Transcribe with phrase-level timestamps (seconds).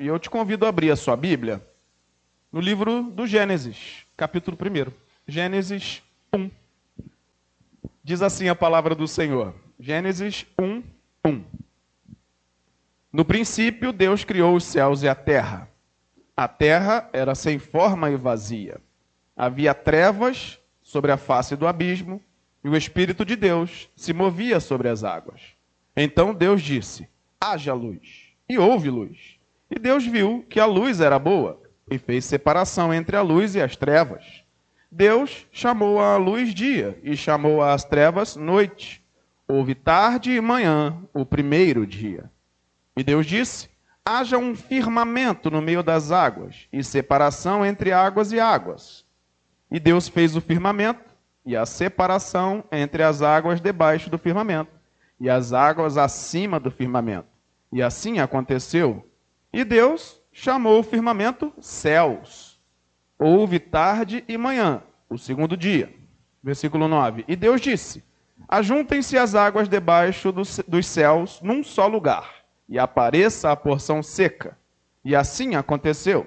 [0.00, 1.62] e eu te convido a abrir a sua Bíblia
[2.50, 4.90] no livro do Gênesis, capítulo 1.
[5.28, 6.02] Gênesis
[6.32, 6.50] 1.
[8.02, 9.54] Diz assim a palavra do Senhor.
[9.78, 10.82] Gênesis 1,
[11.26, 11.44] 1.
[13.12, 15.68] No princípio, Deus criou os céus e a terra.
[16.34, 18.80] A terra era sem forma e vazia.
[19.36, 22.22] Havia trevas sobre a face do abismo,
[22.64, 25.42] e o Espírito de Deus se movia sobre as águas.
[25.94, 27.06] Então Deus disse:
[27.38, 28.30] haja luz.
[28.48, 29.39] E houve luz.
[29.70, 31.60] E Deus viu que a luz era boa,
[31.90, 34.24] e fez separação entre a luz e as trevas.
[34.90, 39.02] Deus chamou a luz dia, e chamou as trevas noite.
[39.46, 42.30] Houve tarde e manhã, o primeiro dia.
[42.96, 43.68] E Deus disse:
[44.04, 49.04] haja um firmamento no meio das águas, e separação entre águas e águas.
[49.70, 51.04] E Deus fez o firmamento
[51.46, 54.80] e a separação entre as águas debaixo do firmamento
[55.20, 57.28] e as águas acima do firmamento.
[57.72, 59.06] E assim aconteceu.
[59.52, 62.60] E Deus chamou o firmamento céus.
[63.18, 65.92] Houve tarde e manhã, o segundo dia.
[66.42, 67.24] Versículo 9.
[67.26, 68.02] E Deus disse:
[68.48, 74.56] Ajuntem-se as águas debaixo dos, dos céus num só lugar, e apareça a porção seca.
[75.04, 76.26] E assim aconteceu.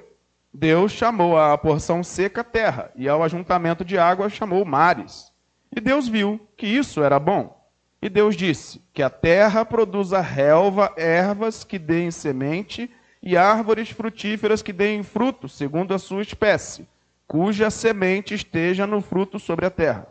[0.54, 5.32] Deus chamou a porção seca terra, e ao ajuntamento de águas chamou mares.
[5.76, 7.60] E Deus viu que isso era bom.
[8.02, 12.92] E Deus disse: Que a terra produza relva, ervas que deem semente,
[13.24, 16.86] e árvores frutíferas que deem fruto, segundo a sua espécie,
[17.26, 20.06] cuja semente esteja no fruto sobre a terra.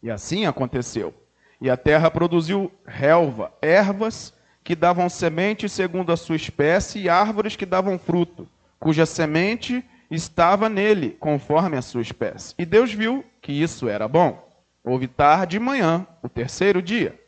[0.00, 1.12] E assim aconteceu.
[1.60, 7.56] E a terra produziu relva, ervas que davam semente segundo a sua espécie, e árvores
[7.56, 12.54] que davam fruto, cuja semente estava nele, conforme a sua espécie.
[12.56, 14.48] E Deus viu que isso era bom.
[14.84, 17.20] Houve tarde e manhã, o terceiro dia.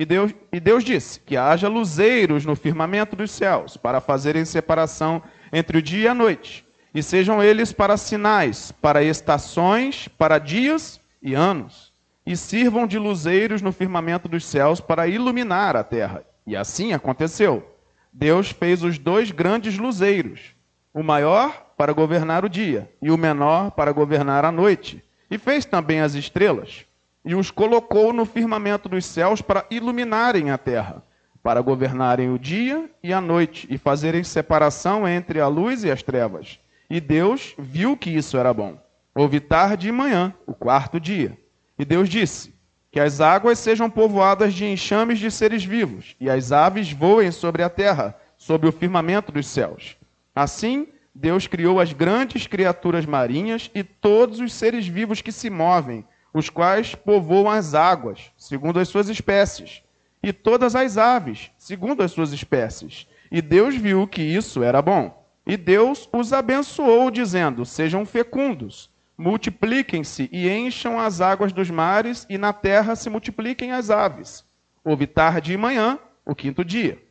[0.00, 5.22] E Deus, e Deus disse: Que haja luzeiros no firmamento dos céus, para fazerem separação
[5.52, 10.98] entre o dia e a noite, e sejam eles para sinais, para estações, para dias
[11.22, 11.92] e anos,
[12.24, 16.24] e sirvam de luzeiros no firmamento dos céus para iluminar a terra.
[16.46, 17.70] E assim aconteceu.
[18.10, 20.56] Deus fez os dois grandes luzeiros,
[20.94, 25.64] o maior para governar o dia, e o menor para governar a noite e fez
[25.64, 26.84] também as estrelas,
[27.24, 31.02] e os colocou no firmamento dos céus para iluminarem a terra,
[31.42, 36.02] para governarem o dia e a noite, e fazerem separação entre a luz e as
[36.02, 36.58] trevas.
[36.88, 38.78] E Deus viu que isso era bom.
[39.14, 41.36] Houve tarde e manhã, o quarto dia.
[41.78, 42.54] E Deus disse:
[42.90, 47.62] Que as águas sejam povoadas de enxames de seres vivos, e as aves voem sobre
[47.62, 49.96] a terra, sob o firmamento dos céus.
[50.34, 56.04] Assim, Deus criou as grandes criaturas marinhas e todos os seres vivos que se movem,
[56.32, 59.82] os quais povoam as águas, segundo as suas espécies,
[60.22, 63.06] e todas as aves, segundo as suas espécies.
[63.30, 65.24] E Deus viu que isso era bom.
[65.46, 72.36] E Deus os abençoou, dizendo: Sejam fecundos, multipliquem-se e encham as águas dos mares, e
[72.36, 74.44] na terra se multipliquem as aves.
[74.84, 77.02] Houve tarde e manhã, o quinto dia.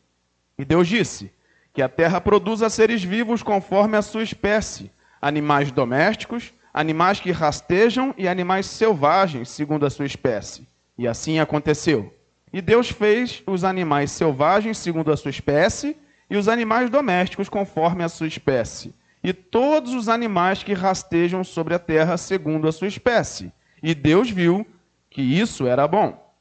[0.58, 1.32] E Deus disse:
[1.74, 4.92] que a terra produza seres vivos conforme a sua espécie,
[5.22, 10.68] animais domésticos, animais que rastejam e animais selvagens, segundo a sua espécie.
[10.98, 12.14] E assim aconteceu.
[12.52, 15.96] E Deus fez os animais selvagens segundo a sua espécie
[16.30, 18.94] e os animais domésticos conforme a sua espécie.
[19.24, 23.52] E todos os animais que rastejam sobre a terra segundo a sua espécie.
[23.82, 24.66] E Deus viu
[25.10, 26.34] que isso era bom.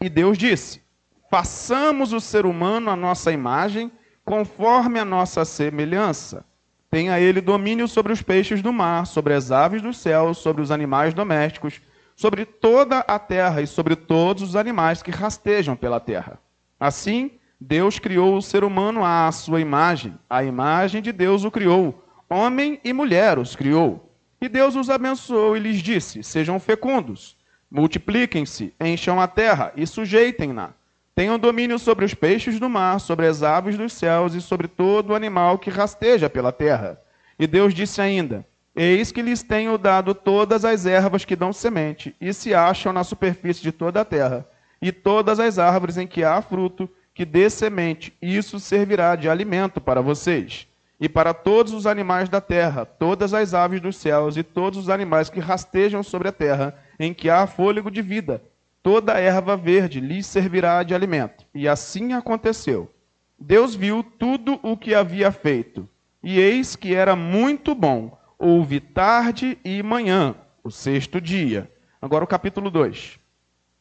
[0.00, 0.82] E Deus disse:
[1.30, 3.90] Façamos o ser humano à nossa imagem
[4.24, 6.44] conforme a nossa semelhança.
[6.92, 10.70] Tenha ele domínio sobre os peixes do mar, sobre as aves do céu, sobre os
[10.70, 11.80] animais domésticos,
[12.14, 16.38] sobre toda a terra e sobre todos os animais que rastejam pela terra.
[16.78, 20.18] Assim, Deus criou o ser humano à sua imagem.
[20.28, 22.04] A imagem de Deus o criou.
[22.28, 24.14] Homem e mulher os criou.
[24.38, 27.38] E Deus os abençoou e lhes disse: Sejam fecundos,
[27.70, 30.74] multipliquem-se, encham a terra e sujeitem-na
[31.14, 35.14] Tenham domínio sobre os peixes do mar, sobre as aves dos céus e sobre todo
[35.14, 36.98] animal que rasteja pela terra.
[37.38, 42.16] E Deus disse ainda: Eis que lhes tenho dado todas as ervas que dão semente
[42.18, 44.48] e se acham na superfície de toda a terra,
[44.80, 49.82] e todas as árvores em que há fruto que dê semente, isso servirá de alimento
[49.82, 50.66] para vocês.
[50.98, 54.88] E para todos os animais da terra, todas as aves dos céus e todos os
[54.88, 58.40] animais que rastejam sobre a terra, em que há fôlego de vida,
[58.82, 61.46] toda erva verde lhes servirá de alimento.
[61.54, 62.90] E assim aconteceu.
[63.38, 65.88] Deus viu tudo o que havia feito,
[66.22, 68.16] e eis que era muito bom.
[68.38, 71.70] Houve tarde e manhã, o sexto dia.
[72.00, 73.18] Agora o capítulo 2.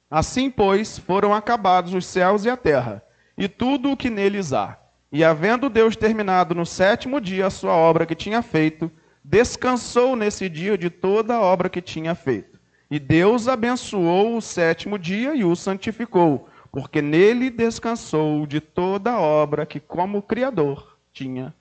[0.10, 3.04] Assim, pois, foram acabados os céus e a terra,
[3.38, 4.78] e tudo o que neles há.
[5.12, 8.92] E havendo Deus terminado no sétimo dia a sua obra que tinha feito,
[9.24, 12.51] descansou nesse dia de toda a obra que tinha feito.
[12.92, 19.22] E Deus abençoou o sétimo dia e o santificou, porque nele descansou de toda a
[19.22, 21.56] obra que, como Criador, tinha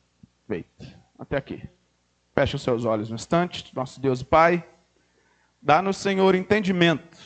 [0.48, 0.88] feito.
[1.16, 1.62] Até aqui.
[2.34, 4.64] Feche os seus olhos um instante, nosso Deus Pai.
[5.62, 7.16] Dá-nos, Senhor, entendimento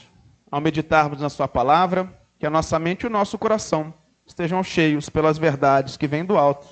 [0.51, 3.95] ao meditarmos na Sua palavra, que a nossa mente e o nosso coração
[4.27, 6.67] estejam cheios pelas verdades que vêm do alto,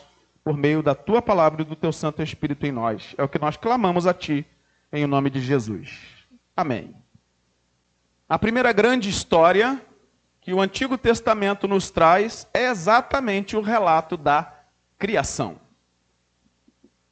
[0.45, 3.15] por meio da tua palavra e do teu Santo Espírito em nós.
[3.17, 4.45] É o que nós clamamos a ti,
[4.93, 5.99] em nome de Jesus.
[6.55, 7.02] Amém.
[8.33, 9.79] A primeira grande história
[10.41, 14.51] que o Antigo Testamento nos traz é exatamente o relato da
[14.99, 15.61] criação.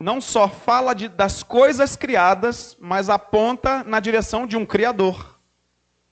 [0.01, 5.39] Não só fala de, das coisas criadas, mas aponta na direção de um Criador.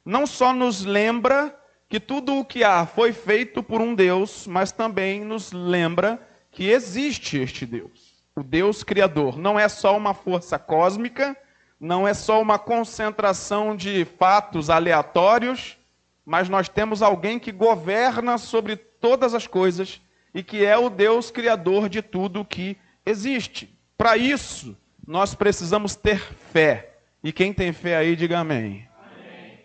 [0.04, 1.58] Não só nos lembra
[1.88, 6.20] que tudo o que há foi feito por um Deus, mas também nos lembra
[6.50, 8.22] que existe este Deus.
[8.36, 11.34] O Deus Criador não é só uma força cósmica,
[11.80, 15.78] não é só uma concentração de fatos aleatórios,
[16.24, 20.00] mas nós temos alguém que governa sobre todas as coisas
[20.34, 22.76] e que é o Deus Criador de tudo que
[23.06, 23.72] existe.
[23.96, 24.76] Para isso,
[25.06, 26.20] nós precisamos ter
[26.52, 26.96] fé.
[27.22, 28.86] E quem tem fé aí, diga amém.
[29.00, 29.58] amém.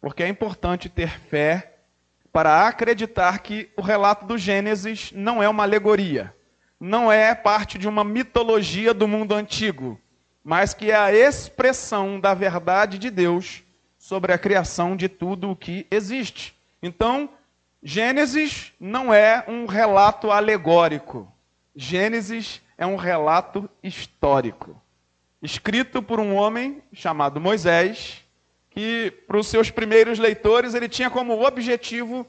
[0.00, 1.78] Porque é importante ter fé
[2.32, 6.34] para acreditar que o relato do Gênesis não é uma alegoria,
[6.78, 10.00] não é parte de uma mitologia do mundo antigo,
[10.44, 13.62] mas que é a expressão da verdade de Deus
[13.98, 16.54] sobre a criação de tudo o que existe.
[16.82, 17.28] Então,
[17.82, 21.30] Gênesis não é um relato alegórico.
[21.74, 24.80] Gênesis é um relato histórico,
[25.42, 28.24] escrito por um homem chamado Moisés,
[28.70, 32.26] que para os seus primeiros leitores ele tinha como objetivo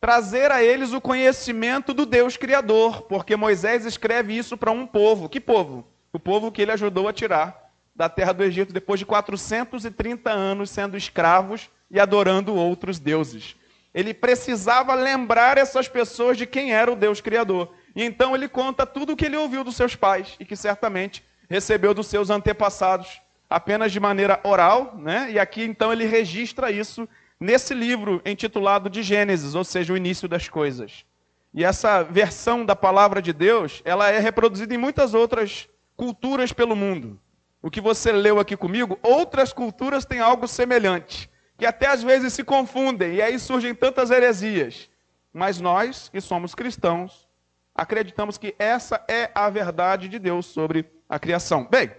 [0.00, 5.28] trazer a eles o conhecimento do Deus Criador, porque Moisés escreve isso para um povo.
[5.28, 5.86] Que povo?
[6.12, 10.70] O povo que ele ajudou a tirar da terra do Egito depois de 430 anos
[10.70, 13.56] sendo escravos e adorando outros deuses.
[13.92, 17.72] Ele precisava lembrar essas pessoas de quem era o Deus Criador.
[17.94, 21.24] E então ele conta tudo o que ele ouviu dos seus pais e que certamente
[21.48, 25.28] recebeu dos seus antepassados apenas de maneira oral, né?
[25.32, 27.08] E aqui então ele registra isso
[27.40, 31.04] nesse livro intitulado de Gênesis, ou seja, o início das coisas.
[31.52, 35.68] E essa versão da palavra de Deus, ela é reproduzida em muitas outras
[36.00, 37.20] culturas pelo mundo.
[37.60, 42.32] O que você leu aqui comigo, outras culturas têm algo semelhante, que até às vezes
[42.32, 44.88] se confundem, e aí surgem tantas heresias.
[45.30, 47.28] Mas nós, que somos cristãos,
[47.74, 51.68] acreditamos que essa é a verdade de Deus sobre a criação.
[51.70, 51.90] Bem,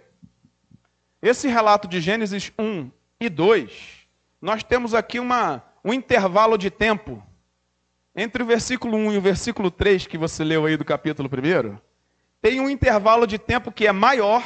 [1.22, 2.90] esse relato de Gênesis 1
[3.20, 4.08] e 2,
[4.42, 7.24] nós temos aqui uma, um intervalo de tempo
[8.16, 11.91] entre o versículo 1 e o versículo 3 que você leu aí do capítulo 1.
[12.42, 14.44] Tem um intervalo de tempo que é maior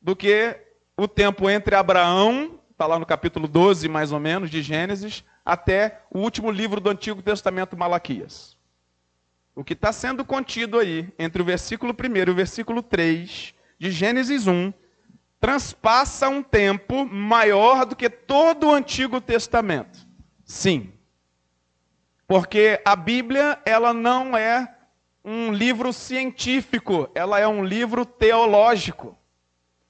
[0.00, 0.56] do que
[0.96, 6.02] o tempo entre Abraão, está lá no capítulo 12 mais ou menos de Gênesis, até
[6.10, 8.56] o último livro do Antigo Testamento, Malaquias.
[9.54, 13.90] O que está sendo contido aí entre o versículo 1 e o versículo 3 de
[13.90, 14.72] Gênesis 1
[15.40, 20.06] transpassa um tempo maior do que todo o Antigo Testamento.
[20.44, 20.92] Sim.
[22.26, 24.72] Porque a Bíblia, ela não é
[25.24, 29.16] um livro científico, ela é um livro teológico.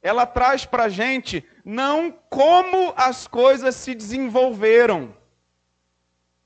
[0.02, 5.14] Ela traz para a gente não como as coisas se desenvolveram,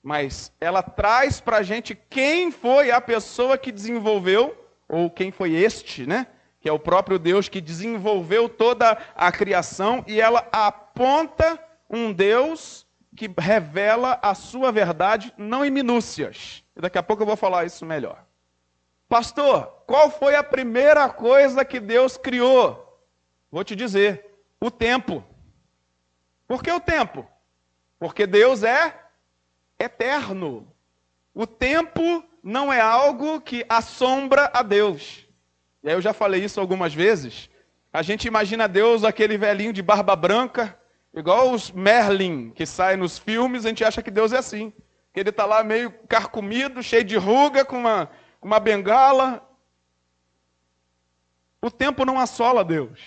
[0.03, 4.57] mas ela traz para a gente quem foi a pessoa que desenvolveu,
[4.89, 6.29] ou quem foi este, né?
[6.67, 11.57] que é o próprio Deus que desenvolveu toda a criação, e ela aponta
[11.89, 16.65] um Deus que revela a sua verdade, não em minúcias.
[16.75, 18.26] E daqui a pouco eu vou falar isso melhor.
[19.09, 23.01] Pastor, qual foi a primeira coisa que Deus criou?
[23.51, 24.27] Vou te dizer:
[24.61, 25.25] o tempo.
[26.47, 27.27] Por que o tempo?
[27.99, 28.95] Porque Deus é
[29.79, 30.67] eterno.
[31.35, 35.27] O tempo não é algo que assombra a Deus.
[35.83, 37.49] E aí eu já falei isso algumas vezes.
[37.93, 40.79] A gente imagina Deus aquele velhinho de barba branca,
[41.15, 44.73] igual os Merlin que saem nos filmes, a gente acha que Deus é assim.
[45.13, 48.11] Que ele está lá meio carcomido, cheio de ruga, com uma,
[48.47, 49.45] uma bengala.
[51.61, 53.01] O tempo não assola Deus.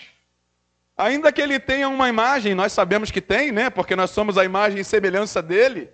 [0.97, 3.69] Ainda que ele tenha uma imagem, nós sabemos que tem, né?
[3.69, 5.89] Porque nós somos a imagem e semelhança dele.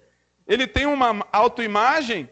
[0.48, 2.28] Ele tem uma autoimagem,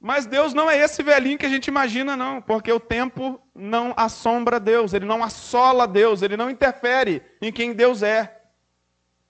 [0.00, 3.94] mas Deus não é esse velhinho que a gente imagina, não, porque o tempo não
[3.96, 8.36] assombra Deus, ele não assola Deus, ele não interfere em quem Deus é.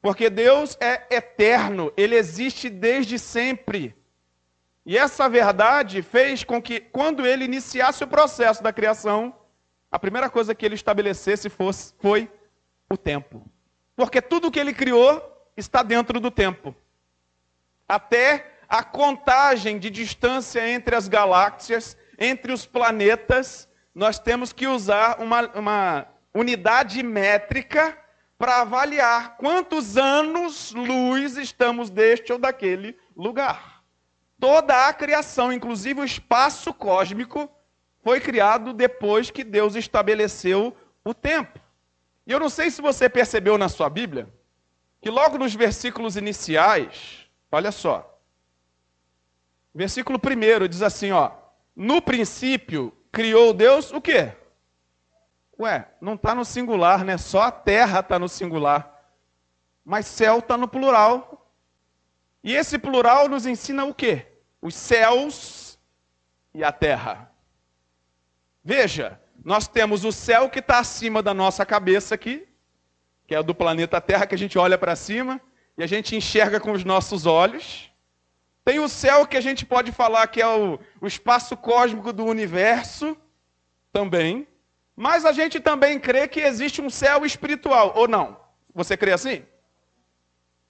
[0.00, 3.94] Porque Deus é eterno, ele existe desde sempre.
[4.88, 9.36] E essa verdade fez com que, quando ele iniciasse o processo da criação,
[9.92, 12.26] a primeira coisa que ele estabelecesse fosse, foi
[12.88, 13.44] o tempo.
[13.94, 15.22] Porque tudo que ele criou
[15.54, 16.74] está dentro do tempo.
[17.86, 25.20] Até a contagem de distância entre as galáxias, entre os planetas, nós temos que usar
[25.20, 27.94] uma, uma unidade métrica
[28.38, 33.77] para avaliar quantos anos-luz estamos deste ou daquele lugar.
[34.40, 37.50] Toda a criação, inclusive o espaço cósmico,
[38.02, 41.58] foi criado depois que Deus estabeleceu o tempo.
[42.26, 44.32] E eu não sei se você percebeu na sua Bíblia,
[45.00, 48.20] que logo nos versículos iniciais, olha só,
[49.74, 51.32] versículo 1 diz assim, ó,
[51.74, 54.32] no princípio criou Deus o quê?
[55.58, 57.18] Ué, não está no singular, né?
[57.18, 58.94] Só a terra está no singular.
[59.84, 61.50] Mas céu está no plural.
[62.44, 64.27] E esse plural nos ensina o quê?
[64.60, 65.78] Os céus
[66.54, 67.30] e a terra.
[68.64, 72.46] Veja, nós temos o céu que está acima da nossa cabeça aqui,
[73.26, 75.40] que é do planeta Terra, que a gente olha para cima
[75.76, 77.90] e a gente enxerga com os nossos olhos.
[78.64, 82.24] Tem o céu que a gente pode falar que é o, o espaço cósmico do
[82.24, 83.16] universo,
[83.92, 84.46] também.
[84.94, 88.38] Mas a gente também crê que existe um céu espiritual, ou não?
[88.74, 89.44] Você crê assim?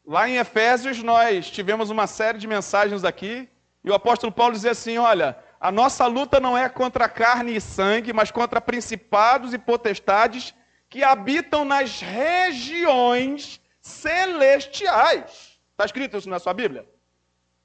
[0.04, 3.49] Lá em Efésios, nós tivemos uma série de mensagens aqui,
[3.85, 7.61] e o apóstolo Paulo dizia assim: olha, a nossa luta não é contra carne e
[7.61, 10.55] sangue, mas contra principados e potestades
[10.89, 15.59] que habitam nas regiões celestiais.
[15.73, 16.87] Está escrito isso na sua Bíblia?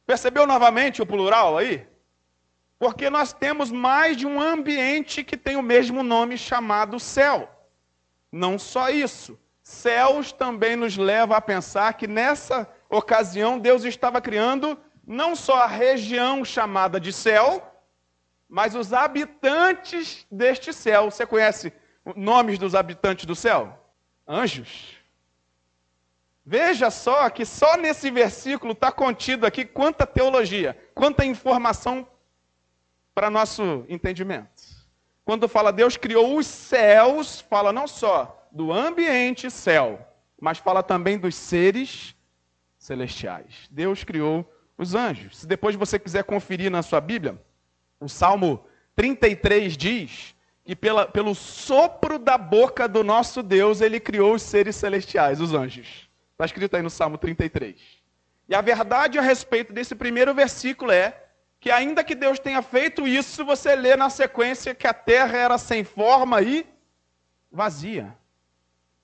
[0.06, 1.88] Percebeu novamente o plural aí?
[2.78, 7.50] Porque nós temos mais de um ambiente que tem o mesmo nome chamado céu.
[8.32, 9.40] Não só isso.
[9.62, 15.68] Céus também nos leva a pensar que nessa ocasião Deus estava criando não só a
[15.68, 17.70] região chamada de céu,
[18.48, 21.12] mas os habitantes deste céu.
[21.12, 21.74] Você conhece
[22.16, 23.78] nomes dos habitantes do céu?
[24.28, 24.98] Anjos.
[26.46, 32.08] Veja só que só nesse versículo está contido aqui quanta teologia, quanta informação
[33.16, 34.64] para nosso entendimento.
[35.24, 40.06] Quando fala Deus criou os céus, fala não só do ambiente céu,
[40.40, 42.14] mas fala também dos seres
[42.78, 43.68] celestiais.
[43.72, 45.40] Deus criou os anjos.
[45.40, 47.40] Se depois você quiser conferir na sua Bíblia,
[48.00, 48.66] o Salmo
[48.96, 54.76] 33 diz que pela, pelo sopro da boca do nosso Deus ele criou os seres
[54.76, 56.10] celestiais, os anjos.
[56.32, 57.76] Está escrito aí no Salmo 33.
[58.48, 61.18] E a verdade a respeito desse primeiro versículo é
[61.60, 65.58] que ainda que Deus tenha feito isso, você lê na sequência que a terra era
[65.58, 66.66] sem forma e
[67.50, 68.14] vazia.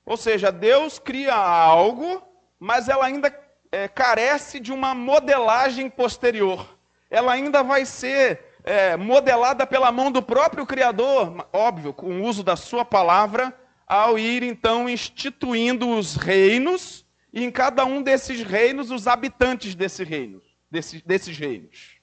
[0.05, 2.21] Ou seja, Deus cria algo,
[2.59, 3.31] mas ela ainda
[3.71, 6.77] é, carece de uma modelagem posterior.
[7.09, 12.43] Ela ainda vai ser é, modelada pela mão do próprio Criador, óbvio, com o uso
[12.43, 13.53] da sua palavra,
[13.88, 20.03] ao ir então instituindo os reinos, e em cada um desses reinos, os habitantes desse
[20.03, 21.99] reino, desse, desses reinos.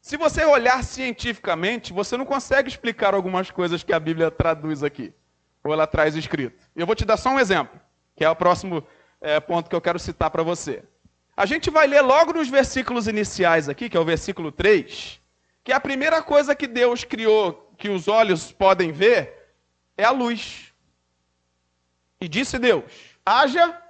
[0.00, 5.12] Se você olhar cientificamente, você não consegue explicar algumas coisas que a Bíblia traduz aqui,
[5.64, 6.64] ou ela traz escrito.
[6.76, 7.80] Eu vou te dar só um exemplo,
[8.14, 8.86] que é o próximo
[9.20, 10.84] é, ponto que eu quero citar para você.
[11.36, 15.20] A gente vai ler logo nos versículos iniciais aqui, que é o versículo 3,
[15.62, 19.52] que a primeira coisa que Deus criou, que os olhos podem ver,
[19.98, 20.72] é a luz.
[22.18, 22.84] E disse Deus:
[23.24, 23.82] haja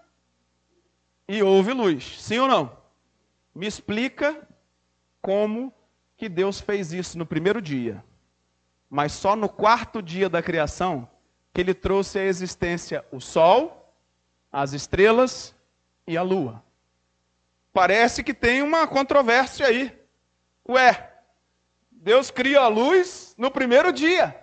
[1.28, 2.20] e houve luz.
[2.20, 2.76] Sim ou não?
[3.54, 4.46] Me explica
[5.22, 5.72] como
[6.16, 8.02] que Deus fez isso no primeiro dia,
[8.90, 11.08] mas só no quarto dia da criação
[11.54, 13.94] que ele trouxe à existência o sol,
[14.50, 15.54] as estrelas
[16.06, 16.65] e a lua.
[17.76, 19.94] Parece que tem uma controvérsia aí.
[20.66, 21.12] Ué,
[21.90, 24.34] Deus cria a luz no primeiro dia,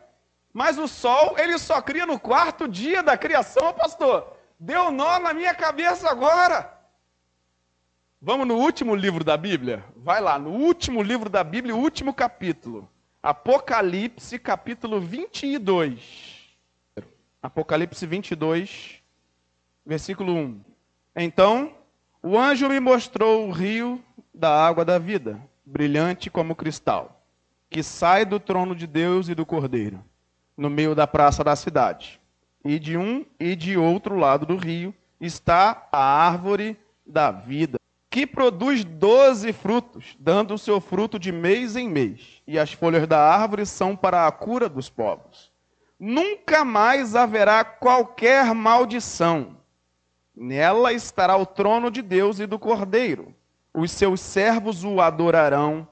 [0.54, 4.38] mas o sol ele só cria no quarto dia da criação, pastor.
[4.60, 6.80] Deu nó na minha cabeça agora.
[8.22, 9.84] Vamos no último livro da Bíblia?
[9.96, 12.88] Vai lá, no último livro da Bíblia, último capítulo.
[13.24, 16.56] Apocalipse, capítulo 22.
[17.42, 19.02] Apocalipse 22,
[19.84, 20.62] versículo 1.
[21.16, 21.83] Então,
[22.24, 24.02] o anjo me mostrou o rio
[24.34, 27.22] da água da vida, brilhante como cristal,
[27.70, 30.04] que sai do trono de Deus e do Cordeiro,
[30.58, 32.20] no meio da praça da cidade.
[32.64, 37.78] E de um e de outro lado do rio está a árvore da vida
[38.14, 43.08] que produz doze frutos, dando o seu fruto de mês em mês, e as folhas
[43.08, 45.52] da árvore são para a cura dos povos.
[46.00, 49.58] Nunca mais haverá qualquer maldição.
[50.36, 53.36] Nela estará o trono de Deus e do Cordeiro.
[53.74, 55.88] Os seus servos o adorarão,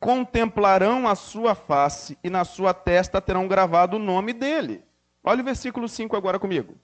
[0.00, 4.82] contemplarão a sua face e na sua testa terão gravado o nome dele.
[5.22, 6.74] Olha o versículo 5 agora comigo.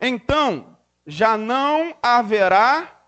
[0.00, 3.00] Então já não haverá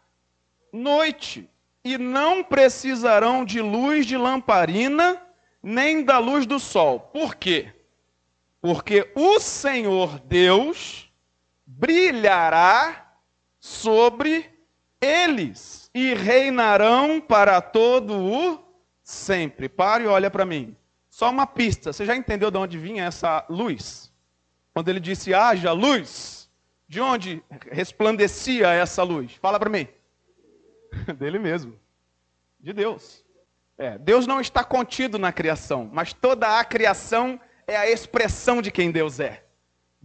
[0.72, 1.48] noite,
[1.84, 5.20] e não precisarão de luz de lamparina,
[5.62, 6.98] nem da luz do sol.
[6.98, 7.72] Por quê?
[8.60, 11.12] Porque o Senhor Deus
[11.66, 13.03] brilhará
[13.64, 14.44] sobre
[15.00, 18.62] eles e reinarão para todo o
[19.02, 19.70] sempre.
[19.70, 20.76] Pare e olha para mim.
[21.08, 21.90] Só uma pista.
[21.90, 24.12] Você já entendeu de onde vinha essa luz?
[24.74, 26.50] Quando ele disse haja luz,
[26.86, 27.42] de onde
[27.72, 29.32] resplandecia essa luz?
[29.40, 29.88] Fala para mim.
[31.16, 31.74] Dele mesmo.
[32.60, 33.24] De Deus.
[33.78, 38.70] É, Deus não está contido na criação, mas toda a criação é a expressão de
[38.70, 39.43] quem Deus é.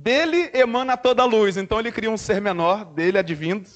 [0.01, 3.69] Dele emana toda a luz, então ele cria um ser menor, dele advindo,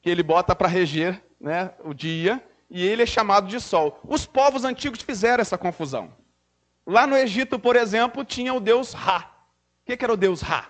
[0.00, 2.40] que ele bota para reger né, o dia,
[2.70, 3.98] e ele é chamado de sol.
[4.04, 6.12] Os povos antigos fizeram essa confusão.
[6.86, 9.18] Lá no Egito, por exemplo, tinha o deus Ra.
[9.82, 10.68] O que, que era o deus Ra?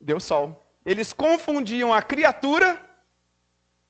[0.00, 0.66] Deus Sol.
[0.86, 2.80] Eles confundiam a criatura,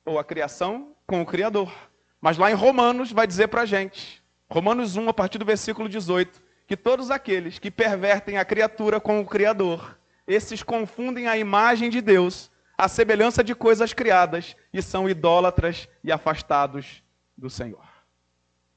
[0.04, 1.72] ou a criação, com o Criador.
[2.20, 4.20] Mas lá em Romanos vai dizer para a gente,
[4.50, 9.20] Romanos 1, a partir do versículo 18, que todos aqueles que pervertem a criatura com
[9.20, 9.96] o Criador,
[10.28, 16.12] esses confundem a imagem de Deus, a semelhança de coisas criadas, e são idólatras e
[16.12, 17.02] afastados
[17.34, 17.84] do Senhor.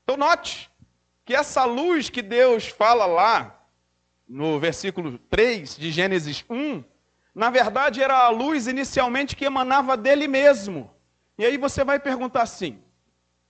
[0.03, 0.72] Então, note
[1.25, 3.65] que essa luz que Deus fala lá,
[4.27, 6.84] no versículo 3 de Gênesis 1,
[7.36, 10.89] na verdade era a luz inicialmente que emanava dele mesmo.
[11.38, 12.81] E aí você vai perguntar assim: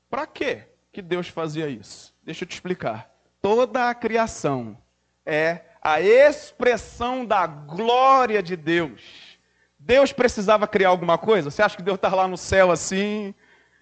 [0.10, 2.14] para que que Deus fazia isso?
[2.24, 3.12] Deixa eu te explicar.
[3.42, 4.78] Toda a criação
[5.26, 9.40] é a expressão da glória de Deus.
[9.80, 11.50] Deus precisava criar alguma coisa?
[11.50, 13.34] Você acha que Deus está lá no céu assim?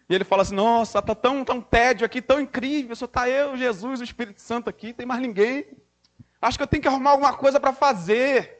[0.07, 2.95] E ele fala assim: Nossa, está tão, tão tédio aqui, tão incrível.
[2.95, 5.65] Só está eu, Jesus, o Espírito Santo aqui, tem mais ninguém.
[6.41, 8.57] Acho que eu tenho que arrumar alguma coisa para fazer.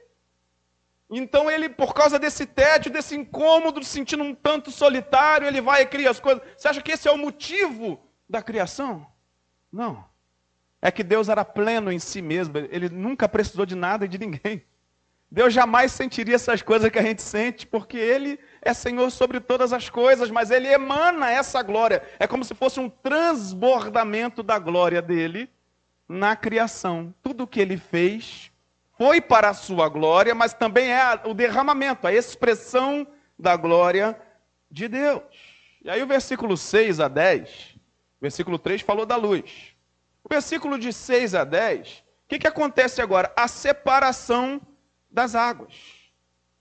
[1.10, 5.88] Então ele, por causa desse tédio, desse incômodo, sentindo um tanto solitário, ele vai e
[5.88, 6.44] cria as coisas.
[6.56, 9.08] Você acha que esse é o motivo da criação?
[9.72, 10.06] Não.
[10.82, 14.18] É que Deus era pleno em si mesmo, ele nunca precisou de nada e de
[14.18, 14.64] ninguém.
[15.32, 19.72] Deus jamais sentiria essas coisas que a gente sente, porque ele é Senhor sobre todas
[19.72, 22.02] as coisas, mas ele emana essa glória.
[22.18, 25.48] É como se fosse um transbordamento da glória dele
[26.08, 27.14] na criação.
[27.22, 28.52] Tudo o que ele fez
[28.98, 34.20] foi para a sua glória, mas também é o derramamento, a expressão da glória
[34.70, 35.22] de Deus.
[35.84, 37.78] E aí o versículo 6 a 10,
[38.20, 39.76] versículo 3 falou da luz.
[40.24, 43.32] O versículo de 6 a 10, o que, que acontece agora?
[43.36, 44.62] A separação
[45.10, 45.74] das águas.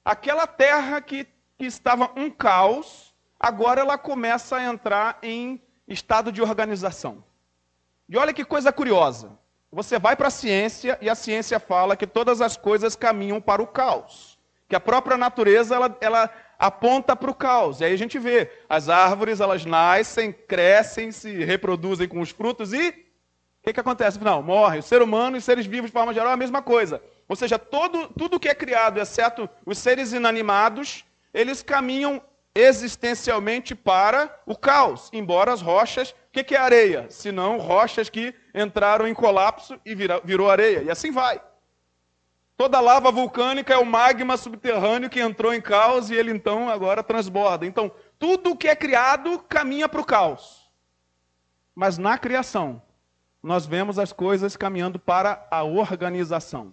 [0.05, 1.27] Aquela terra que,
[1.59, 7.23] que estava um caos, agora ela começa a entrar em estado de organização.
[8.09, 9.39] E olha que coisa curiosa.
[9.71, 13.63] Você vai para a ciência e a ciência fala que todas as coisas caminham para
[13.63, 14.39] o caos.
[14.67, 17.81] Que a própria natureza ela, ela aponta para o caos.
[17.81, 22.73] E aí a gente vê as árvores, elas nascem, crescem, se reproduzem com os frutos
[22.73, 23.08] e
[23.69, 24.43] que, que acontece final?
[24.43, 24.79] Morre.
[24.79, 27.03] O ser humano e os seres vivos, de forma geral, é a mesma coisa.
[27.29, 32.23] Ou seja, todo, tudo que é criado, exceto os seres inanimados, eles caminham
[32.55, 37.07] existencialmente para o caos, embora as rochas que, que é areia?
[37.11, 40.83] Senão rochas que entraram em colapso e vira, virou areia.
[40.83, 41.41] E assim vai.
[42.57, 47.03] Toda lava vulcânica é o magma subterrâneo que entrou em caos e ele então agora
[47.03, 47.65] transborda.
[47.67, 50.69] Então, tudo que é criado caminha para o caos.
[51.75, 52.83] Mas na criação,
[53.43, 56.73] nós vemos as coisas caminhando para a organização,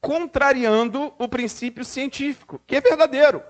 [0.00, 3.42] contrariando o princípio científico, que é verdadeiro.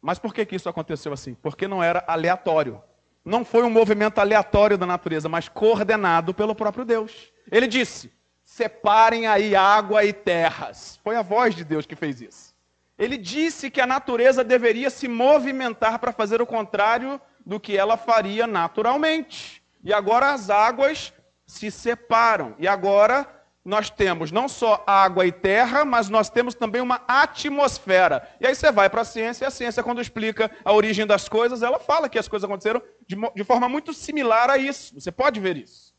[0.00, 1.34] Mas por que, que isso aconteceu assim?
[1.34, 2.82] Porque não era aleatório.
[3.24, 7.32] Não foi um movimento aleatório da natureza, mas coordenado pelo próprio Deus.
[7.50, 8.12] Ele disse:
[8.44, 10.98] separem aí água e terras.
[11.04, 12.54] Foi a voz de Deus que fez isso.
[12.98, 17.96] Ele disse que a natureza deveria se movimentar para fazer o contrário do que ela
[17.96, 19.57] faria naturalmente.
[19.82, 21.12] E agora as águas
[21.46, 22.54] se separam.
[22.58, 23.26] E agora
[23.64, 28.26] nós temos não só água e terra, mas nós temos também uma atmosfera.
[28.40, 31.28] E aí você vai para a ciência, e a ciência, quando explica a origem das
[31.28, 34.98] coisas, ela fala que as coisas aconteceram de, de forma muito similar a isso.
[34.98, 35.94] Você pode ver isso.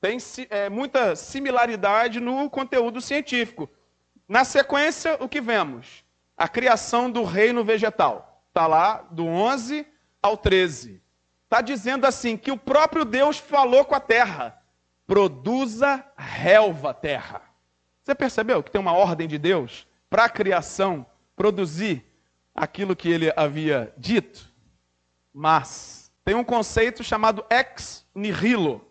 [0.00, 0.18] Tem
[0.50, 3.70] é, muita similaridade no conteúdo científico.
[4.28, 6.04] Na sequência, o que vemos?
[6.36, 8.44] A criação do reino vegetal.
[8.48, 9.86] Está lá do 11
[10.22, 11.02] ao 13.
[11.48, 14.62] Está dizendo assim que o próprio Deus falou com a terra
[15.06, 17.40] produza relva terra.
[18.04, 22.04] Você percebeu que tem uma ordem de Deus para a criação produzir
[22.54, 24.52] aquilo que ele havia dito?
[25.32, 28.86] Mas tem um conceito chamado ex nihilo.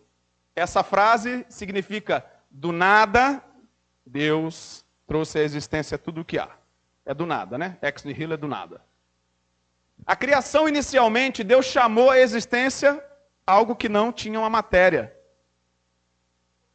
[0.56, 3.40] Essa frase significa do nada,
[4.04, 6.50] Deus trouxe à existência tudo o que há.
[7.06, 7.78] É do nada, né?
[7.80, 8.87] Ex nihilo é do nada.
[10.06, 13.02] A criação, inicialmente, Deus chamou à existência
[13.46, 15.14] algo que não tinha uma matéria.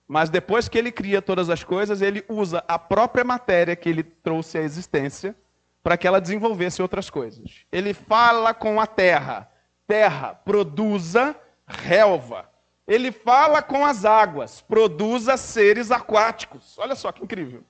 [0.08, 4.04] Mas depois que ele cria todas as coisas, ele usa a própria matéria que ele
[4.04, 5.36] trouxe à existência
[5.82, 7.66] para que ela desenvolvesse outras coisas.
[7.72, 9.50] Ele fala com a terra:
[9.88, 12.50] terra, produza relva.
[12.88, 16.78] Ele fala com as águas: produza seres aquáticos.
[16.78, 17.64] Olha só que incrível.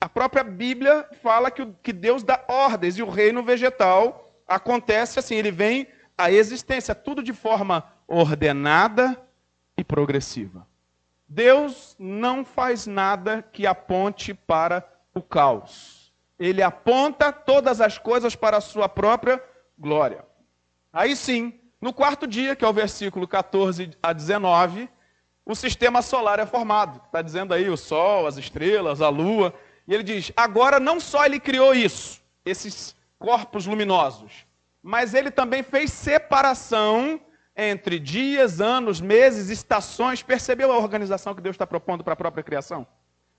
[0.00, 5.34] A própria Bíblia fala que, que Deus dá ordens e o reino vegetal acontece assim:
[5.34, 9.20] ele vem à existência, tudo de forma ordenada
[9.76, 10.66] e progressiva.
[11.28, 14.82] Deus não faz nada que aponte para
[15.14, 16.12] o caos.
[16.38, 19.42] Ele aponta todas as coisas para a sua própria
[19.78, 20.24] glória.
[20.92, 24.88] Aí sim, no quarto dia, que é o versículo 14 a 19,
[25.44, 27.00] o sistema solar é formado.
[27.04, 29.52] Está dizendo aí o Sol, as estrelas, a Lua.
[29.86, 34.46] E ele diz: agora não só ele criou isso, esses corpos luminosos,
[34.82, 37.20] mas ele também fez separação
[37.56, 40.22] entre dias, anos, meses, estações.
[40.22, 42.86] Percebeu a organização que Deus está propondo para a própria criação?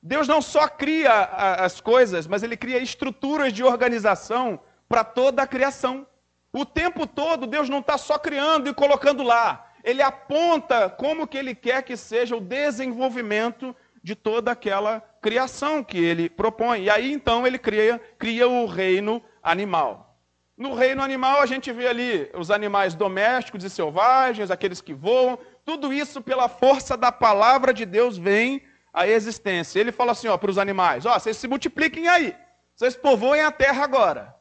[0.04, 5.48] Deus não só cria as coisas, mas ele cria estruturas de organização para toda a
[5.48, 6.06] criação.
[6.52, 9.68] O tempo todo Deus não está só criando e colocando lá.
[9.84, 15.98] Ele aponta como que ele quer que seja o desenvolvimento de toda aquela criação que
[15.98, 16.84] ele propõe.
[16.84, 20.18] E aí então ele cria, cria o reino animal.
[20.58, 25.40] No reino animal, a gente vê ali os animais domésticos e selvagens, aqueles que voam,
[25.64, 28.62] tudo isso pela força da palavra de Deus vem
[28.94, 29.80] à existência.
[29.80, 32.36] Ele fala assim para os animais: ó, vocês se multipliquem aí,
[32.76, 34.36] vocês povoem a terra agora.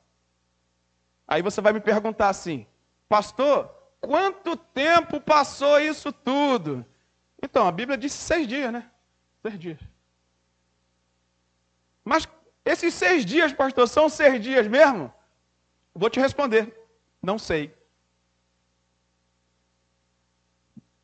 [1.27, 2.67] Aí você vai me perguntar assim,
[3.09, 6.85] pastor, quanto tempo passou isso tudo?
[7.43, 8.91] Então, a Bíblia diz seis dias, né?
[9.43, 9.79] Seis dias.
[12.05, 12.27] Mas
[12.69, 15.13] esses seis dias, pastor, são seis dias mesmo?
[15.95, 16.73] Vou te responder.
[17.23, 17.75] Não sei.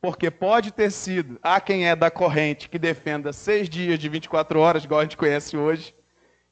[0.01, 4.61] Porque pode ter sido, há quem é da corrente que defenda seis dias de 24
[4.61, 5.95] horas, igual a gente conhece hoje,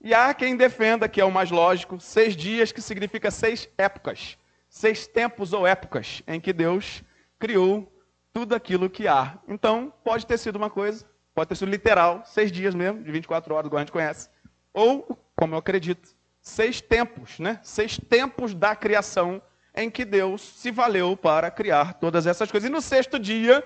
[0.00, 4.38] e há quem defenda, que é o mais lógico, seis dias, que significa seis épocas,
[4.66, 7.04] seis tempos ou épocas em que Deus
[7.38, 7.86] criou
[8.32, 9.38] tudo aquilo que há.
[9.46, 13.54] Então, pode ter sido uma coisa, pode ter sido literal, seis dias mesmo, de 24
[13.54, 14.30] horas, igual a gente conhece,
[14.72, 17.60] ou, como eu acredito, seis tempos, né?
[17.62, 19.40] Seis tempos da criação
[19.74, 22.68] em que Deus se valeu para criar todas essas coisas.
[22.68, 23.64] E no sexto dia,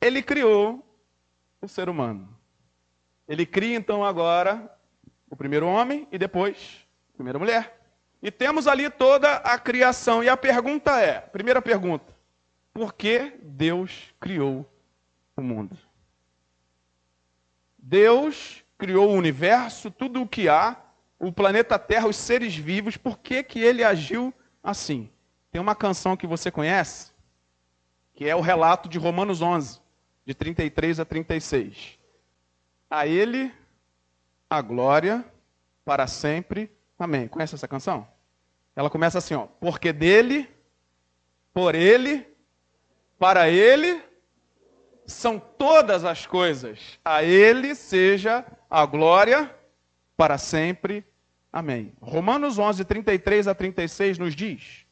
[0.00, 0.84] ele criou
[1.60, 2.28] o ser humano.
[3.26, 4.70] Ele cria então agora
[5.30, 7.80] o primeiro homem e depois a primeira mulher.
[8.22, 10.22] E temos ali toda a criação.
[10.22, 12.14] E a pergunta é: primeira pergunta,
[12.72, 14.70] por que Deus criou
[15.36, 15.76] o mundo?
[17.78, 20.76] Deus criou o universo, tudo o que há,
[21.18, 24.32] o planeta Terra, os seres vivos, por que, que ele agiu
[24.62, 25.10] assim?
[25.50, 27.12] Tem uma canção que você conhece,
[28.14, 29.80] que é o relato de Romanos 11,
[30.26, 31.98] de 33 a 36.
[32.90, 33.52] A ele
[34.48, 35.24] a glória
[35.84, 36.70] para sempre.
[36.98, 37.28] Amém.
[37.28, 38.06] Conhece essa canção?
[38.74, 39.46] Ela começa assim, ó.
[39.60, 40.48] Porque dele,
[41.52, 42.26] por ele,
[43.18, 44.02] para ele
[45.06, 46.98] são todas as coisas.
[47.04, 49.54] A ele seja a glória
[50.16, 51.06] para sempre.
[51.52, 51.92] Amém.
[52.00, 54.84] Romanos 11, 33 a 36 nos diz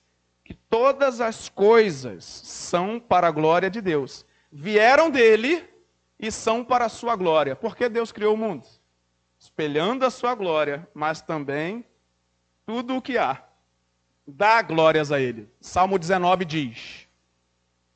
[0.44, 4.24] que todas as coisas são para a glória de Deus.
[4.52, 5.68] Vieram dele
[6.16, 7.56] e são para a sua glória.
[7.56, 8.64] Porque Deus criou o mundo?
[9.36, 11.84] Espelhando a sua glória, mas também
[12.64, 13.42] tudo o que há.
[14.24, 15.50] Dá glórias a ele.
[15.60, 17.08] Salmo 19 diz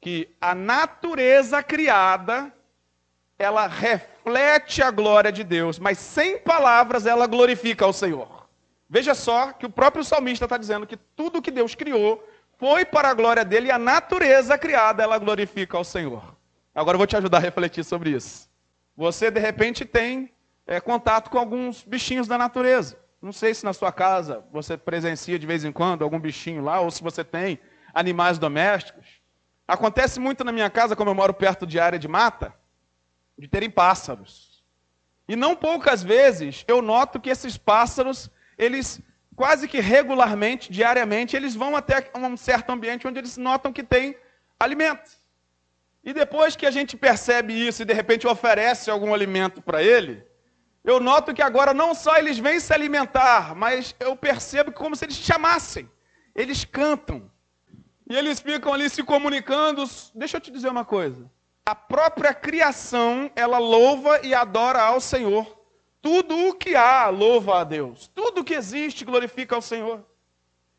[0.01, 2.53] que a natureza criada
[3.39, 8.47] ela reflete a glória de Deus, mas sem palavras ela glorifica ao Senhor.
[8.89, 12.27] Veja só que o próprio salmista está dizendo que tudo que Deus criou
[12.59, 16.37] foi para a glória dele e a natureza criada ela glorifica ao Senhor.
[16.75, 18.49] Agora eu vou te ajudar a refletir sobre isso.
[18.97, 20.33] Você de repente tem
[20.67, 22.99] é, contato com alguns bichinhos da natureza.
[23.21, 26.81] Não sei se na sua casa você presencia de vez em quando algum bichinho lá,
[26.81, 27.59] ou se você tem
[27.93, 29.07] animais domésticos.
[29.67, 32.55] Acontece muito na minha casa, como eu moro perto de área de mata,
[33.39, 34.65] de terem pássaros.
[35.29, 39.01] E não poucas vezes eu noto que esses pássaros eles
[39.35, 44.17] quase que regularmente, diariamente, eles vão até um certo ambiente onde eles notam que tem
[44.59, 45.11] alimento.
[46.03, 50.25] E depois que a gente percebe isso e de repente oferece algum alimento para ele,
[50.83, 55.05] eu noto que agora não só eles vêm se alimentar, mas eu percebo como se
[55.05, 55.91] eles chamassem.
[56.35, 57.31] Eles cantam.
[58.09, 59.85] E eles ficam ali se comunicando.
[60.15, 61.29] Deixa eu te dizer uma coisa.
[61.67, 65.45] A própria criação, ela louva e adora ao Senhor.
[66.01, 68.07] Tudo o que há louva a Deus.
[68.15, 70.07] Tudo o que existe glorifica ao Senhor.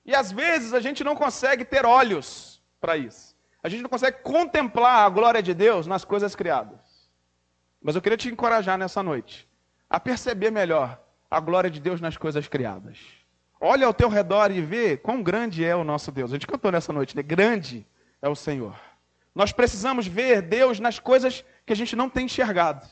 [0.06, 3.36] E às vezes a gente não consegue ter olhos para isso.
[3.62, 6.80] A gente não consegue contemplar a glória de Deus nas coisas criadas.
[7.82, 9.46] Mas eu queria te encorajar nessa noite
[9.90, 10.98] a perceber melhor
[11.30, 12.98] a glória de Deus nas coisas criadas.
[13.60, 16.32] Olha ao teu redor e vê quão grande é o nosso Deus.
[16.32, 17.22] A gente cantou nessa noite, né?
[17.22, 17.86] Grande
[18.22, 18.87] é o Senhor.
[19.38, 22.88] Nós precisamos ver Deus nas coisas que a gente não tem enxergado.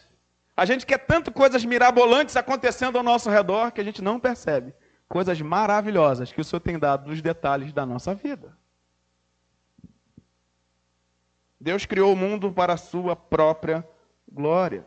[0.55, 4.71] A gente quer tanto coisas mirabolantes acontecendo ao nosso redor que a gente não percebe.
[5.09, 8.55] Coisas maravilhosas que o Senhor tem dado nos detalhes da nossa vida.
[11.59, 13.83] Deus criou o mundo para a sua própria
[14.31, 14.85] glória.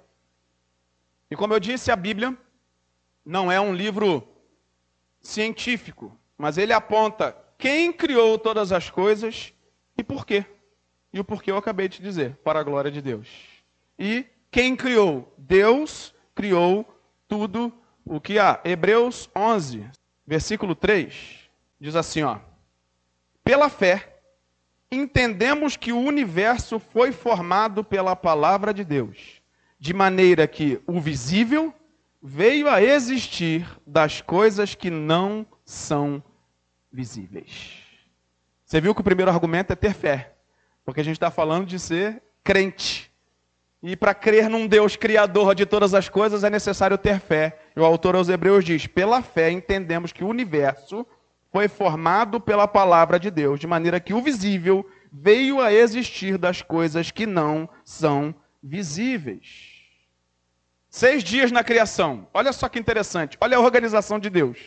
[1.29, 2.39] E como eu disse, a Bíblia
[3.25, 4.29] não é um livro
[5.21, 9.53] científico, mas ele aponta quem criou todas as coisas
[9.97, 10.47] e por quê.
[11.13, 13.29] E o porquê eu acabei de dizer, para a glória de Deus.
[13.99, 15.33] E quem criou?
[15.37, 16.87] Deus criou
[17.27, 17.73] tudo
[18.05, 18.61] o que há.
[18.65, 19.87] Hebreus 11,
[20.27, 22.39] versículo 3, diz assim, ó:
[23.43, 24.21] Pela fé
[24.91, 29.43] entendemos que o universo foi formado pela palavra de Deus,
[29.79, 31.75] de maneira que o visível
[32.23, 36.23] veio a existir das coisas que não são
[36.91, 37.83] visíveis.
[38.65, 40.35] Você viu que o primeiro argumento é ter fé,
[40.89, 43.13] porque a gente está falando de ser crente.
[43.83, 47.61] E para crer num Deus criador de todas as coisas é necessário ter fé.
[47.77, 51.07] E o autor aos Hebreus diz: pela fé entendemos que o universo
[51.53, 56.63] foi formado pela palavra de Deus, de maneira que o visível veio a existir das
[56.63, 59.83] coisas que não são visíveis.
[60.89, 62.27] Seis dias na criação.
[62.33, 63.37] Olha só que interessante.
[63.43, 64.59] Olha a organização de Deus.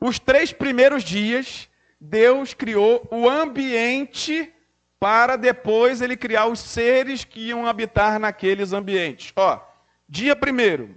[0.00, 1.68] Os três primeiros dias,
[2.00, 4.48] Deus criou o ambiente
[5.02, 9.32] para depois ele criar os seres que iam habitar naqueles ambientes.
[9.34, 9.58] Ó,
[10.08, 10.94] dia primeiro,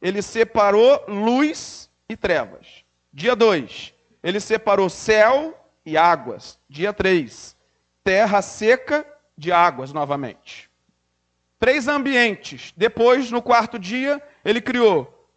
[0.00, 2.82] ele separou luz e trevas.
[3.12, 5.54] Dia dois, ele separou céu
[5.84, 6.58] e águas.
[6.70, 7.54] Dia três,
[8.02, 10.70] terra seca de águas novamente
[11.64, 12.74] três ambientes.
[12.76, 15.30] Depois, no quarto dia, ele criou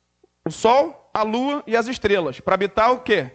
[0.46, 2.42] o sol, a lua e as estrelas.
[2.42, 3.32] Para habitar o quê?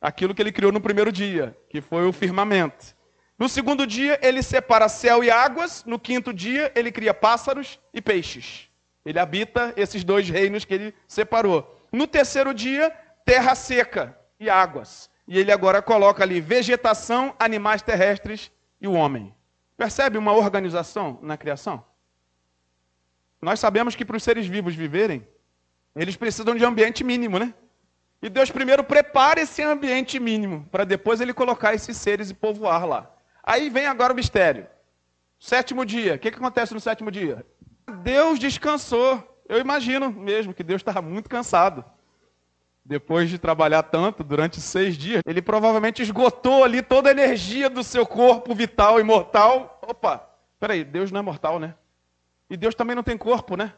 [0.00, 2.96] Aquilo que ele criou no primeiro dia, que foi o firmamento.
[3.42, 5.84] No segundo dia, ele separa céu e águas.
[5.84, 8.68] No quinto dia, ele cria pássaros e peixes.
[9.04, 11.76] Ele habita esses dois reinos que ele separou.
[11.90, 12.90] No terceiro dia,
[13.24, 15.10] terra seca e águas.
[15.26, 18.48] E ele agora coloca ali vegetação, animais terrestres
[18.80, 19.34] e o homem.
[19.76, 21.84] Percebe uma organização na criação?
[23.40, 25.26] Nós sabemos que para os seres vivos viverem,
[25.96, 27.52] eles precisam de ambiente mínimo, né?
[28.22, 32.86] E Deus primeiro prepara esse ambiente mínimo, para depois ele colocar esses seres e povoar
[32.86, 33.12] lá.
[33.42, 34.66] Aí vem agora o mistério.
[35.38, 36.14] Sétimo dia.
[36.14, 37.44] O que, que acontece no sétimo dia?
[38.02, 39.28] Deus descansou.
[39.48, 41.84] Eu imagino mesmo que Deus estava muito cansado.
[42.84, 47.82] Depois de trabalhar tanto durante seis dias, ele provavelmente esgotou ali toda a energia do
[47.82, 49.80] seu corpo vital e mortal.
[49.82, 50.28] Opa,
[50.58, 51.74] peraí, Deus não é mortal, né?
[52.50, 53.72] E Deus também não tem corpo, né?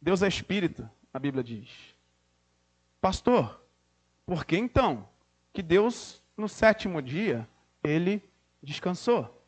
[0.00, 1.68] Deus é espírito, a Bíblia diz.
[3.00, 3.60] Pastor,
[4.26, 5.08] por que então
[5.52, 7.48] que Deus, no sétimo dia,
[7.82, 8.22] ele
[8.64, 9.44] descansou?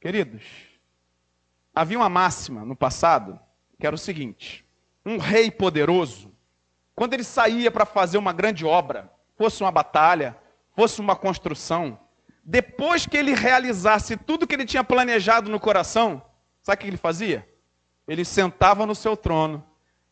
[0.00, 0.42] Queridos,
[1.74, 3.38] havia uma máxima no passado
[3.78, 4.64] que era o seguinte:
[5.04, 6.32] um rei poderoso,
[6.94, 10.36] quando ele saía para fazer uma grande obra, fosse uma batalha,
[10.76, 11.98] fosse uma construção,
[12.44, 16.22] depois que ele realizasse tudo que ele tinha planejado no coração,
[16.64, 17.46] Sabe o que ele fazia?
[18.08, 19.62] Ele sentava no seu trono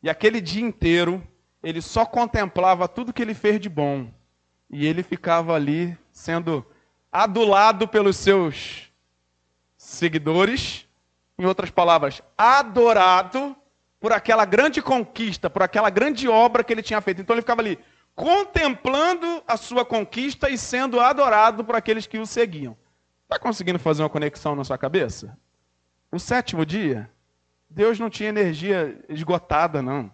[0.02, 1.26] e aquele dia inteiro
[1.62, 4.12] ele só contemplava tudo que ele fez de bom.
[4.68, 6.64] E ele ficava ali sendo
[7.12, 8.90] adulado pelos seus
[9.76, 10.88] seguidores,
[11.38, 13.54] em outras palavras, adorado
[14.00, 17.20] por aquela grande conquista, por aquela grande obra que ele tinha feito.
[17.20, 17.78] Então ele ficava ali
[18.14, 22.76] contemplando a sua conquista e sendo adorado por aqueles que o seguiam.
[23.24, 25.36] Está conseguindo fazer uma conexão na sua cabeça?
[26.10, 27.10] O sétimo dia,
[27.68, 30.12] Deus não tinha energia esgotada, não.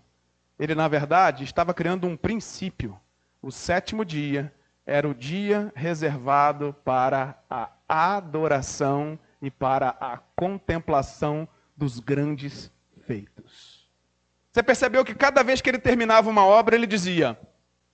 [0.59, 2.99] Ele, na verdade, estava criando um princípio.
[3.41, 4.53] O sétimo dia
[4.89, 11.47] era o dia reservado para a adoração e para a contemplação
[11.77, 12.73] dos grandes
[13.07, 13.87] feitos.
[14.51, 17.39] Você percebeu que cada vez que ele terminava uma obra, ele dizia: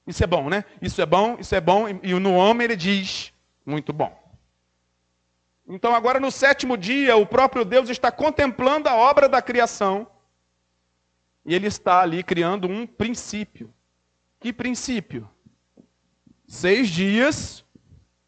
[0.06, 0.64] Isso é bom, né?
[0.80, 1.88] Isso é bom, isso é bom.
[2.00, 3.32] E no homem ele diz:
[3.66, 4.16] Muito bom.
[5.66, 10.06] Então, agora no sétimo dia, o próprio Deus está contemplando a obra da criação
[11.44, 13.74] e ele está ali criando um princípio.
[14.38, 15.28] Que princípio?
[16.46, 17.64] Seis dias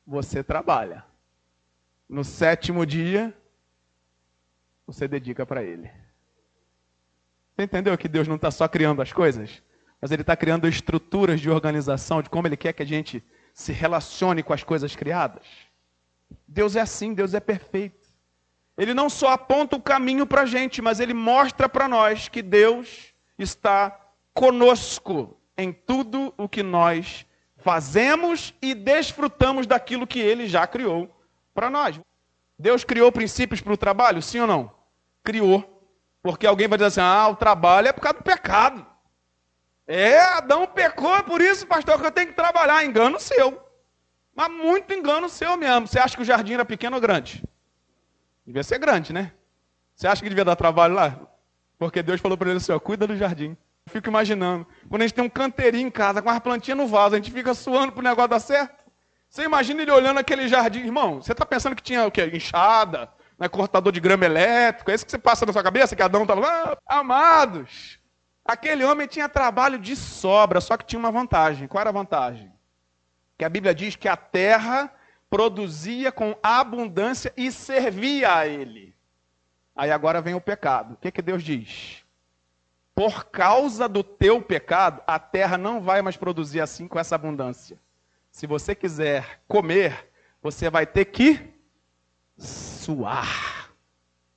[0.07, 1.05] você trabalha.
[2.09, 3.37] No sétimo dia,
[4.87, 5.91] você dedica para Ele.
[7.55, 9.63] Você entendeu que Deus não está só criando as coisas,
[10.01, 13.73] mas Ele está criando estruturas de organização, de como Ele quer que a gente se
[13.73, 15.47] relacione com as coisas criadas?
[16.47, 18.07] Deus é assim, Deus é perfeito.
[18.77, 22.43] Ele não só aponta o caminho para a gente, mas Ele mostra para nós que
[22.43, 23.99] Deus está
[24.35, 27.27] conosco em tudo o que nós
[27.67, 31.11] fazemos e desfrutamos daquilo que Ele já criou
[31.53, 31.99] para nós.
[32.57, 34.23] Deus criou princípios para o trabalho?
[34.23, 34.73] Sim ou não?
[35.25, 35.83] Criou.
[36.23, 38.87] Porque alguém vai dizer assim: ah, o trabalho é por causa do pecado.
[39.85, 42.85] É, Adão pecou, por isso, pastor, que eu tenho que trabalhar.
[42.85, 43.61] Engano seu.
[44.33, 45.89] Mas muito engano seu mesmo.
[45.89, 47.43] Você acha que o jardim era pequeno ou grande?
[48.47, 49.33] Devia ser grande, né?
[49.93, 51.19] Você acha que devia dar trabalho lá?
[51.77, 53.57] Porque Deus falou para ele assim: ó, cuida do jardim.
[53.89, 54.67] Fico imaginando.
[54.89, 57.31] Quando a gente tem um canteirinho em casa, com as plantinhas no vaso, a gente
[57.31, 58.75] fica suando para o negócio dar certo.
[59.29, 60.81] Você imagina ele olhando aquele jardim.
[60.81, 62.31] Irmão, você está pensando que tinha o quê?
[62.33, 63.49] Enxada, né?
[63.49, 64.91] cortador de grama elétrico?
[64.91, 65.95] É isso que você passa na sua cabeça?
[65.95, 66.77] Que Adão estava lá?
[66.87, 68.01] Ah, amados,
[68.45, 71.69] aquele homem tinha trabalho de sobra, só que tinha uma vantagem.
[71.69, 72.53] Qual era a vantagem?
[73.39, 74.93] Que a Bíblia diz que a terra
[75.29, 78.97] produzia com abundância e servia a ele.
[79.75, 80.95] Aí agora vem o pecado.
[80.95, 82.06] O que, que Deus diz?
[82.97, 87.79] Por causa do teu pecado, a terra não vai mais produzir assim com essa abundância
[88.37, 91.55] se você quiser comer, você vai ter que
[92.37, 93.73] suar.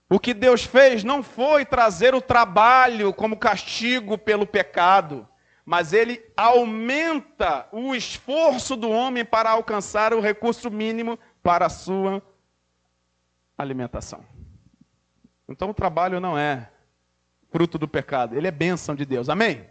[0.10, 5.28] O que Deus fez não foi trazer o trabalho como castigo pelo pecado,
[5.65, 12.22] mas ele aumenta o esforço do homem para alcançar o recurso mínimo para a sua
[13.58, 14.24] alimentação.
[15.45, 16.72] Então o trabalho não é
[17.52, 19.30] fruto do pecado, ele é bênção de Deus.
[19.30, 19.66] Amém?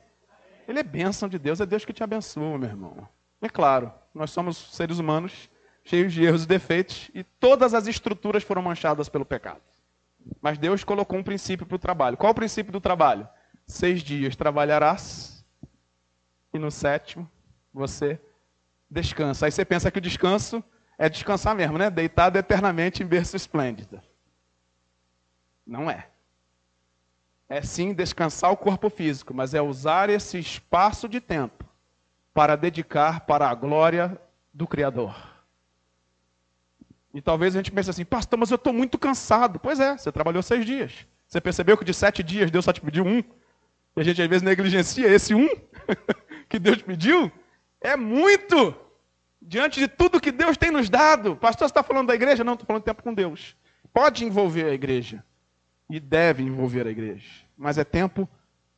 [0.66, 3.08] Ele é bênção de Deus, é Deus que te abençoa, meu irmão.
[3.40, 5.48] É claro, nós somos seres humanos
[5.84, 9.62] cheios de erros e defeitos e todas as estruturas foram manchadas pelo pecado.
[10.42, 12.16] Mas Deus colocou um princípio para o trabalho.
[12.16, 13.26] Qual o princípio do trabalho?
[13.66, 15.42] Seis dias trabalharás
[16.52, 17.28] e no sétimo
[17.72, 18.20] você
[18.90, 19.46] descansa.
[19.46, 20.62] Aí você pensa que o descanso
[20.98, 21.88] é descansar mesmo, né?
[21.88, 24.02] Deitado eternamente em berço esplêndido.
[25.66, 26.08] Não é.
[27.48, 31.64] É sim descansar o corpo físico, mas é usar esse espaço de tempo
[32.34, 34.20] para dedicar para a glória
[34.52, 35.14] do Criador.
[37.14, 39.58] E talvez a gente pense assim, pastor, mas eu estou muito cansado.
[39.58, 41.06] Pois é, você trabalhou seis dias.
[41.26, 43.18] Você percebeu que de sete dias Deus só te pediu um?
[43.18, 45.48] E a gente às vezes negligencia esse um
[46.48, 47.32] que Deus pediu?
[47.80, 48.74] É muito!
[49.40, 51.34] Diante de tudo que Deus tem nos dado.
[51.36, 52.44] Pastor, você está falando da igreja?
[52.44, 53.56] Não, estou falando tempo com Deus.
[53.92, 55.24] Pode envolver a igreja.
[55.88, 57.26] E deve envolver a igreja.
[57.56, 58.28] Mas é tempo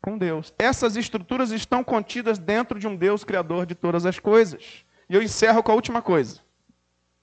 [0.00, 0.54] com Deus.
[0.58, 4.84] Essas estruturas estão contidas dentro de um Deus criador de todas as coisas.
[5.08, 6.40] E eu encerro com a última coisa.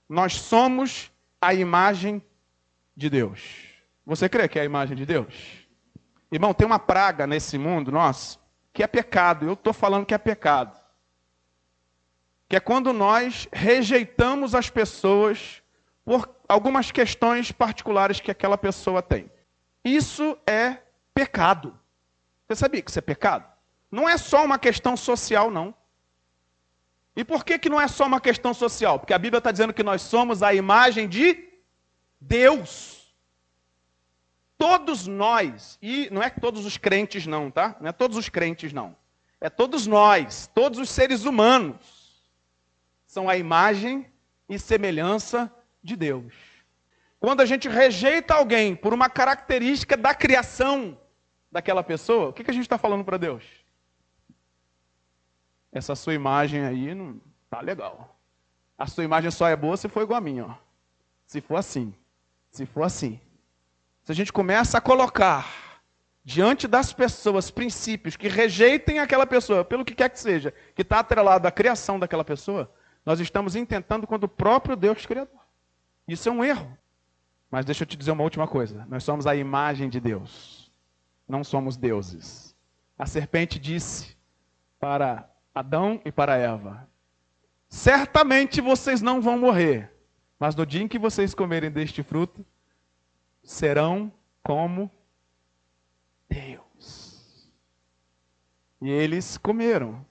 [0.08, 2.21] Nós somos a imagem
[2.95, 3.41] de Deus.
[4.06, 5.67] Você crê que é a imagem de Deus?
[6.32, 8.39] Irmão, tem uma praga nesse mundo nosso
[8.73, 9.47] que é pecado.
[9.47, 10.80] Eu estou falando que é pecado.
[12.47, 15.63] Que é quando nós rejeitamos as pessoas
[16.06, 19.32] por algumas questões particulares que aquela pessoa tem.
[19.88, 20.80] Isso é
[21.13, 21.73] pecado.
[22.45, 23.45] Você sabia que isso é pecado?
[23.89, 25.73] Não é só uma questão social, não.
[27.15, 29.00] E por que, que não é só uma questão social?
[29.00, 31.47] Porque a Bíblia está dizendo que nós somos a imagem de
[32.19, 33.15] Deus.
[34.58, 37.78] Todos nós, e não é todos os crentes, não, tá?
[37.80, 38.93] Não é todos os crentes, não.
[39.39, 41.78] É todos nós, todos os seres humanos,
[43.06, 44.06] são a imagem
[44.50, 45.50] e semelhança
[45.82, 46.34] de Deus.
[47.19, 50.97] Quando a gente rejeita alguém por uma característica da criação,
[51.51, 53.43] daquela pessoa, o que, que a gente está falando para Deus?
[55.71, 58.15] Essa sua imagem aí não tá legal.
[58.77, 60.56] A sua imagem só é boa se for igual a minha, ó.
[61.25, 61.93] Se for assim.
[62.51, 63.19] Se for assim.
[64.03, 65.82] Se a gente começa a colocar
[66.23, 70.99] diante das pessoas princípios que rejeitem aquela pessoa, pelo que quer que seja, que está
[70.99, 72.71] atrelado à criação daquela pessoa,
[73.06, 75.41] nós estamos intentando contra o próprio Deus Criador.
[76.08, 76.77] Isso é um erro.
[77.50, 80.67] Mas deixa eu te dizer uma última coisa: nós somos a imagem de Deus
[81.27, 82.56] não somos deuses.
[82.98, 84.15] A serpente disse
[84.79, 86.87] para Adão e para Eva:
[87.67, 89.91] Certamente vocês não vão morrer,
[90.39, 92.45] mas no dia em que vocês comerem deste fruto,
[93.43, 94.89] serão como
[96.29, 97.52] Deus.
[98.81, 100.06] E eles comeram.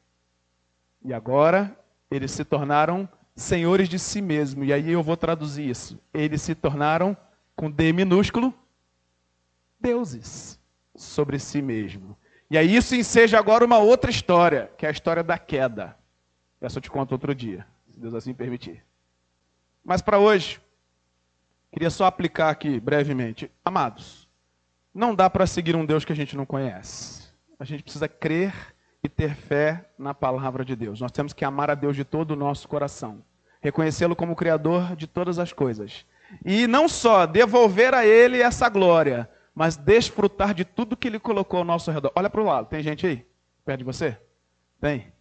[1.03, 1.79] E agora
[2.11, 4.65] eles se tornaram senhores de si mesmo.
[4.65, 6.01] E aí eu vou traduzir isso.
[6.13, 7.17] Eles se tornaram,
[7.57, 8.55] com D minúsculo,
[9.81, 10.61] deuses
[10.95, 12.17] sobre si mesmo.
[12.49, 15.97] E aí isso enseja agora uma outra história, que é a história da queda.
[16.61, 18.85] Essa eu te conto outro dia, se Deus assim permitir.
[19.85, 20.61] Mas para hoje,
[21.77, 23.51] Queria só aplicar aqui brevemente.
[23.63, 24.27] Amados,
[24.95, 27.29] não dá para seguir um Deus que a gente não conhece.
[27.59, 31.03] A gente precisa crer e ter fé na palavra de Deus.
[31.03, 33.23] Nós temos que amar a Deus de todo o nosso coração,
[33.61, 36.07] reconhecê-lo como Criador de todas as coisas.
[36.45, 41.59] E não só devolver a Ele essa glória, mas desfrutar de tudo que Ele colocou
[41.59, 42.13] ao nosso redor.
[42.15, 43.27] Olha para o lado, tem gente aí?
[43.65, 44.17] Perto de você?
[44.81, 45.13] Tem.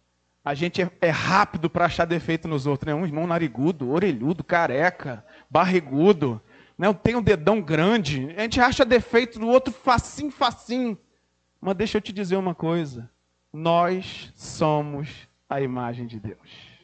[0.44, 2.94] A gente é, é rápido para achar defeito nos outros, né?
[2.94, 6.40] Um irmão narigudo, orelhudo, careca, barrigudo,
[6.78, 6.92] né?
[6.92, 8.32] tem um dedão grande.
[8.36, 10.96] A gente acha defeito no outro facinho, facinho.
[11.60, 13.10] Mas deixa eu te dizer uma coisa.
[13.52, 16.75] Nós somos a imagem de Deus.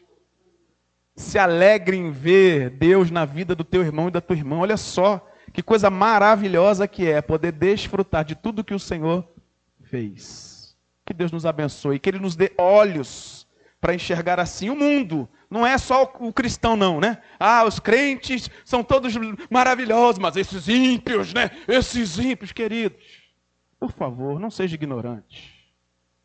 [1.22, 4.58] Se alegre em ver Deus na vida do teu irmão e da tua irmã.
[4.58, 9.26] Olha só que coisa maravilhosa que é poder desfrutar de tudo que o Senhor
[9.84, 10.76] fez.
[11.06, 13.46] Que Deus nos abençoe, que Ele nos dê olhos
[13.80, 15.28] para enxergar assim o mundo.
[15.48, 17.18] Não é só o cristão, não, né?
[17.38, 19.14] Ah, os crentes são todos
[19.50, 21.50] maravilhosos, mas esses ímpios, né?
[21.66, 23.02] Esses ímpios, queridos.
[23.78, 25.72] Por favor, não seja ignorante.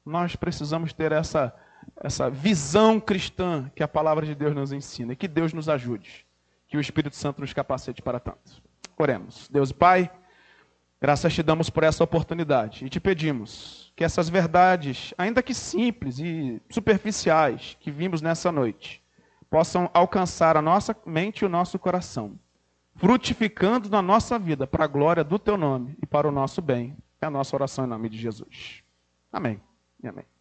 [0.05, 1.53] Nós precisamos ter essa
[1.95, 5.13] essa visão cristã que a palavra de Deus nos ensina.
[5.13, 6.25] E que Deus nos ajude.
[6.67, 8.61] Que o Espírito Santo nos capacite para tanto.
[8.97, 9.47] Oremos.
[9.49, 10.11] Deus Pai,
[10.99, 12.85] graças te damos por essa oportunidade.
[12.85, 19.01] E te pedimos que essas verdades, ainda que simples e superficiais, que vimos nessa noite,
[19.49, 22.37] possam alcançar a nossa mente e o nosso coração,
[22.95, 26.95] frutificando na nossa vida para a glória do teu nome e para o nosso bem.
[27.21, 28.83] É a nossa oração em nome de Jesus.
[29.31, 29.59] Amém
[30.03, 30.36] e amém.